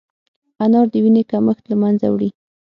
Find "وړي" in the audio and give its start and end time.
2.09-2.29